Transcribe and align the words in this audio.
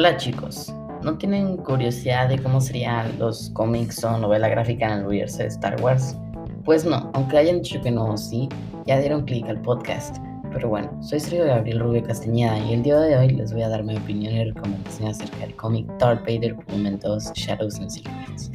Hola 0.00 0.16
chicos, 0.16 0.74
¿no 1.02 1.18
tienen 1.18 1.58
curiosidad 1.58 2.30
de 2.30 2.38
cómo 2.38 2.62
serían 2.62 3.18
los 3.18 3.50
cómics 3.50 4.02
o 4.02 4.16
novela 4.16 4.48
gráfica 4.48 4.86
en 4.86 5.00
el 5.00 5.06
universo 5.06 5.40
de 5.40 5.48
Star 5.48 5.78
Wars? 5.82 6.16
Pues 6.64 6.86
no, 6.86 7.10
aunque 7.12 7.36
hayan 7.36 7.60
dicho 7.60 7.82
que 7.82 7.90
no, 7.90 8.16
sí, 8.16 8.48
ya 8.86 8.98
dieron 8.98 9.26
clic 9.26 9.46
al 9.50 9.60
podcast. 9.60 10.16
Pero 10.54 10.70
bueno, 10.70 10.90
soy 11.02 11.20
Sergio 11.20 11.44
Gabriel 11.44 11.80
Rubio 11.80 12.02
Castañeda 12.02 12.58
y 12.60 12.72
el 12.72 12.82
día 12.82 12.98
de 12.98 13.18
hoy 13.18 13.28
les 13.28 13.52
voy 13.52 13.60
a 13.60 13.68
dar 13.68 13.84
mi 13.84 13.94
opinión 13.94 14.32
y 14.32 14.44
recomendación 14.44 15.10
acerca 15.10 15.36
del 15.40 15.54
cómic 15.54 15.86
Darth 15.98 16.20
Vader 16.20 16.54
Volumen 16.54 16.98
2 16.98 17.32
Shadows 17.34 17.78
and 17.78 17.90
Secrets. 17.90 18.50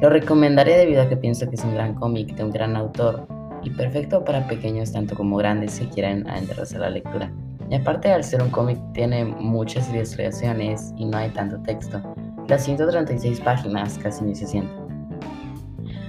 Lo 0.00 0.08
recomendaré 0.08 0.78
debido 0.78 1.02
a 1.02 1.10
que 1.10 1.16
pienso 1.18 1.46
que 1.50 1.56
es 1.56 1.62
un 1.62 1.74
gran 1.74 1.94
cómic 1.94 2.34
de 2.36 2.42
un 2.42 2.52
gran 2.52 2.74
autor 2.74 3.26
y 3.62 3.68
perfecto 3.68 4.24
para 4.24 4.48
pequeños 4.48 4.92
tanto 4.92 5.14
como 5.14 5.36
grandes 5.36 5.78
que 5.78 5.90
quieran 5.90 6.26
adentrarse 6.26 6.76
a 6.76 6.80
la 6.80 6.88
lectura. 6.88 7.30
Y 7.70 7.76
aparte 7.76 8.10
al 8.12 8.24
ser 8.24 8.42
un 8.42 8.50
cómic 8.50 8.78
tiene 8.92 9.24
muchas 9.24 9.88
ilustraciones 9.90 10.92
y 10.96 11.04
no 11.04 11.16
hay 11.16 11.30
tanto 11.30 11.56
texto. 11.62 12.02
Las 12.48 12.64
136 12.64 13.40
páginas 13.40 13.96
casi 13.98 14.24
ni 14.24 14.34
se 14.34 14.46
sienten. 14.48 14.90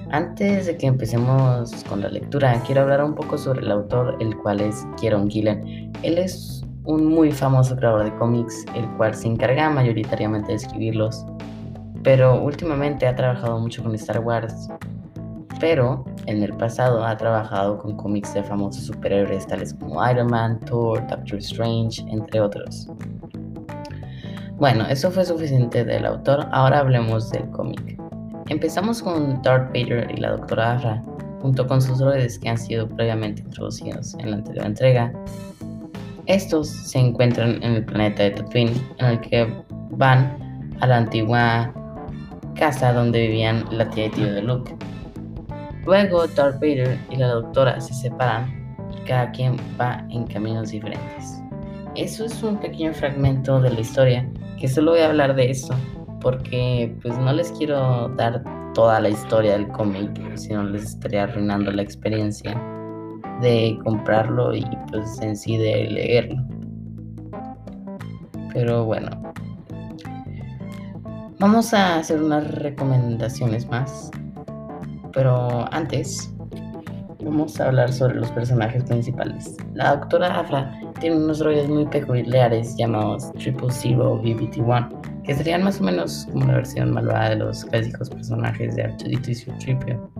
Antes 0.09 0.65
de 0.65 0.75
que 0.75 0.87
empecemos 0.87 1.71
con 1.87 2.01
la 2.01 2.09
lectura, 2.09 2.61
quiero 2.65 2.81
hablar 2.81 3.03
un 3.03 3.15
poco 3.15 3.37
sobre 3.37 3.61
el 3.61 3.71
autor, 3.71 4.17
el 4.19 4.35
cual 4.39 4.59
es 4.59 4.85
Kieron 4.99 5.29
Gillen. 5.29 5.93
Él 6.01 6.17
es 6.17 6.65
un 6.83 7.05
muy 7.05 7.31
famoso 7.31 7.75
creador 7.75 8.05
de 8.05 8.15
cómics, 8.17 8.65
el 8.75 8.89
cual 8.97 9.13
se 9.13 9.27
encarga 9.27 9.69
mayoritariamente 9.69 10.49
de 10.49 10.55
escribirlos, 10.55 11.25
pero 12.03 12.41
últimamente 12.41 13.05
ha 13.05 13.15
trabajado 13.15 13.59
mucho 13.59 13.83
con 13.83 13.93
Star 13.95 14.19
Wars, 14.19 14.67
pero 15.59 16.03
en 16.27 16.43
el 16.43 16.53
pasado 16.53 17.05
ha 17.05 17.17
trabajado 17.17 17.77
con 17.77 17.95
cómics 17.95 18.33
de 18.33 18.43
famosos 18.43 18.85
superhéroes 18.85 19.47
tales 19.47 19.73
como 19.73 20.07
Iron 20.09 20.27
Man, 20.27 20.59
Thor, 20.61 21.05
Doctor 21.07 21.39
Strange, 21.39 22.03
entre 22.07 22.41
otros. 22.41 22.87
Bueno, 24.57 24.85
eso 24.87 25.09
fue 25.09 25.25
suficiente 25.25 25.83
del 25.83 26.05
autor, 26.05 26.47
ahora 26.51 26.79
hablemos 26.79 27.31
del 27.31 27.49
cómic. 27.49 27.99
Empezamos 28.49 29.01
con 29.01 29.41
Darth 29.41 29.67
Vader 29.73 30.11
y 30.11 30.17
la 30.17 30.31
Doctora 30.31 30.73
Afra, 30.73 31.03
junto 31.41 31.65
con 31.65 31.81
sus 31.81 31.99
droides 31.99 32.37
que 32.37 32.49
han 32.49 32.57
sido 32.57 32.87
previamente 32.87 33.41
introducidos 33.41 34.13
en 34.19 34.31
la 34.31 34.37
anterior 34.37 34.65
entrega. 34.65 35.13
Estos 36.27 36.67
se 36.67 36.99
encuentran 36.99 37.63
en 37.63 37.73
el 37.73 37.85
planeta 37.85 38.23
de 38.23 38.31
Tatooine, 38.31 38.73
en 38.99 39.05
el 39.05 39.21
que 39.21 39.51
van 39.91 40.37
a 40.79 40.87
la 40.87 40.97
antigua 40.97 41.73
casa 42.55 42.93
donde 42.93 43.21
vivían 43.27 43.65
la 43.71 43.89
tía 43.89 44.05
y 44.05 44.09
tío 44.09 44.31
de 44.31 44.41
Luke. 44.41 44.75
Luego 45.85 46.27
Darth 46.27 46.55
Vader 46.55 46.97
y 47.09 47.15
la 47.15 47.27
doctora 47.27 47.79
se 47.81 47.93
separan 47.93 48.77
y 48.95 49.07
cada 49.07 49.31
quien 49.31 49.57
va 49.79 50.05
en 50.09 50.27
caminos 50.27 50.71
diferentes. 50.71 51.41
Eso 51.95 52.25
es 52.25 52.41
un 52.43 52.57
pequeño 52.57 52.93
fragmento 52.93 53.59
de 53.59 53.71
la 53.71 53.79
historia 53.79 54.29
que 54.59 54.67
solo 54.67 54.91
voy 54.91 55.01
a 55.01 55.07
hablar 55.07 55.35
de 55.35 55.49
eso 55.49 55.73
porque 56.21 56.95
pues 57.01 57.17
no 57.17 57.33
les 57.33 57.51
quiero 57.53 58.09
dar 58.09 58.43
toda 58.73 59.01
la 59.01 59.09
historia 59.09 59.53
del 59.53 59.67
cómic, 59.69 60.11
sino 60.35 60.63
les 60.63 60.83
estaría 60.83 61.23
arruinando 61.23 61.71
la 61.71 61.81
experiencia 61.81 62.55
de 63.41 63.77
comprarlo 63.83 64.55
y 64.55 64.65
pues 64.91 65.19
en 65.21 65.35
sí 65.35 65.57
de 65.57 65.89
leerlo. 65.89 66.41
Pero 68.53 68.85
bueno, 68.85 69.09
vamos 71.39 71.73
a 71.73 71.97
hacer 71.97 72.21
unas 72.21 72.49
recomendaciones 72.51 73.67
más 73.67 74.11
pero 75.13 75.65
antes 75.73 76.33
vamos 77.23 77.59
a 77.59 77.67
hablar 77.67 77.91
sobre 77.91 78.15
los 78.15 78.31
personajes 78.31 78.83
principales. 78.83 79.57
La 79.73 79.95
doctora 79.95 80.39
Afra 80.39 80.73
tiene 80.99 81.17
unos 81.17 81.39
droides 81.39 81.69
muy 81.69 81.85
peculiares 81.85 82.75
llamados 82.77 83.31
Triple 83.33 83.71
Zero 83.71 84.21
BBT-1, 84.21 85.23
que 85.23 85.35
serían 85.35 85.63
más 85.63 85.79
o 85.79 85.83
menos 85.83 86.27
como 86.31 86.45
la 86.45 86.55
versión 86.55 86.91
malvada 86.91 87.29
de 87.29 87.35
los 87.37 87.65
clásicos 87.65 88.09
personajes 88.09 88.75
de 88.75 88.83
Arturito 88.83 89.31
y 89.31 89.35
su 89.35 89.51
Tripio. 89.53 90.11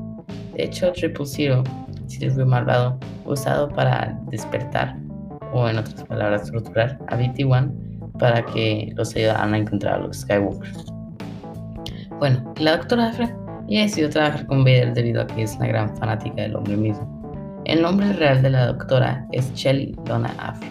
De 0.54 0.64
hecho, 0.66 0.92
Triple 0.94 1.26
Zero, 1.26 1.64
sirve 2.08 2.46
malvado, 2.46 2.98
usado 3.26 3.70
para 3.70 4.20
despertar, 4.30 4.98
o 5.54 5.68
en 5.68 5.78
otras 5.78 6.04
palabras, 6.04 6.52
torturar 6.52 7.00
a 7.08 7.18
BT-1 7.18 7.72
para 8.20 8.46
que 8.46 8.94
los 8.96 9.16
ayudaran 9.16 9.54
a 9.54 9.58
encontrar 9.58 9.96
a 9.96 10.00
los 10.00 10.18
Skywalker. 10.20 10.72
Bueno, 12.20 12.54
la 12.60 12.78
doctora 12.78 13.08
Afra 13.10 13.36
y 13.72 13.78
ha 13.78 13.84
decidido 13.84 14.10
trabajar 14.10 14.46
con 14.48 14.66
Vader 14.66 14.94
debido 14.94 15.22
a 15.22 15.28
que 15.28 15.44
es 15.44 15.56
una 15.56 15.68
gran 15.68 15.96
fanática 15.96 16.42
del 16.42 16.58
hombre 16.58 16.76
mismo. 16.76 17.62
El 17.64 17.82
nombre 17.82 18.12
real 18.12 18.42
de 18.42 18.50
la 18.50 18.66
doctora 18.66 19.26
es 19.32 19.50
Shelly 19.54 19.96
Lona 20.10 20.36
Afro. 20.40 20.68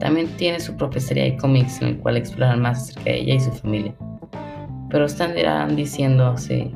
También 0.00 0.28
tiene 0.38 0.60
su 0.60 0.74
propia 0.78 1.02
serie 1.02 1.24
de 1.24 1.36
cómics 1.36 1.82
en 1.82 1.88
el 1.88 1.98
cual 1.98 2.16
exploran 2.16 2.62
más 2.62 2.84
acerca 2.84 3.10
de 3.10 3.20
ella 3.20 3.34
y 3.34 3.40
su 3.40 3.52
familia. 3.52 3.94
Pero 4.88 5.04
están 5.04 5.34
diciéndose, 5.76 6.72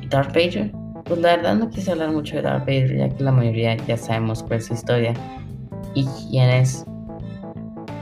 ¿y 0.00 0.08
Darth 0.08 0.34
Vader? 0.34 0.72
Pues 1.04 1.20
la 1.20 1.36
verdad 1.36 1.54
no 1.56 1.68
quise 1.68 1.92
hablar 1.92 2.12
mucho 2.12 2.36
de 2.36 2.42
Darth 2.42 2.64
Vader 2.64 2.96
ya 2.96 3.08
que 3.10 3.22
la 3.22 3.32
mayoría 3.32 3.76
ya 3.86 3.98
sabemos 3.98 4.42
cuál 4.42 4.60
es 4.60 4.66
su 4.66 4.72
historia 4.72 5.12
y 5.92 6.06
quién 6.06 6.48
es. 6.48 6.86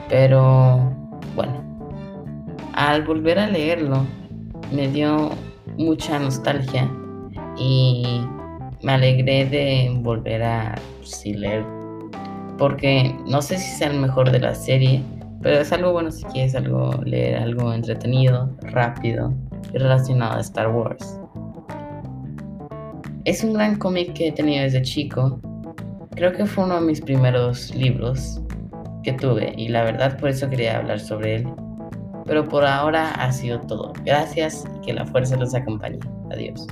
Pero 0.08 0.94
bueno, 1.34 1.60
al 2.74 3.02
volver 3.02 3.36
a 3.40 3.48
leerlo 3.48 4.04
me 4.70 4.86
dio 4.86 5.32
mucha 5.76 6.18
nostalgia 6.18 6.90
y 7.56 8.20
me 8.82 8.92
alegré 8.92 9.46
de 9.46 9.90
volver 10.00 10.42
a 10.42 10.74
leer 11.24 11.64
porque 12.58 13.14
no 13.26 13.42
sé 13.42 13.58
si 13.58 13.76
sea 13.76 13.90
el 13.90 14.00
mejor 14.00 14.30
de 14.30 14.40
la 14.40 14.54
serie, 14.54 15.02
pero 15.42 15.60
es 15.60 15.72
algo 15.72 15.92
bueno 15.92 16.10
si 16.10 16.24
quieres 16.24 16.54
algo 16.54 16.92
leer 17.04 17.36
algo 17.36 17.72
entretenido, 17.72 18.50
rápido 18.62 19.32
y 19.72 19.78
relacionado 19.78 20.38
a 20.38 20.40
Star 20.40 20.68
Wars. 20.68 21.20
Es 23.24 23.42
un 23.42 23.54
gran 23.54 23.76
cómic 23.76 24.12
que 24.14 24.28
he 24.28 24.32
tenido 24.32 24.62
desde 24.62 24.82
chico. 24.82 25.40
Creo 26.14 26.32
que 26.32 26.46
fue 26.46 26.64
uno 26.64 26.76
de 26.76 26.86
mis 26.86 27.00
primeros 27.00 27.74
libros 27.74 28.40
que 29.02 29.12
tuve 29.12 29.52
y 29.56 29.68
la 29.68 29.84
verdad 29.84 30.18
por 30.18 30.30
eso 30.30 30.48
quería 30.48 30.78
hablar 30.78 31.00
sobre 31.00 31.36
él. 31.36 31.48
Pero 32.26 32.48
por 32.48 32.64
ahora 32.64 33.10
ha 33.12 33.32
sido 33.32 33.60
todo. 33.60 33.92
Gracias 34.04 34.64
y 34.76 34.86
que 34.86 34.92
la 34.92 35.06
fuerza 35.06 35.36
los 35.36 35.54
acompañe. 35.54 36.00
Adiós. 36.30 36.66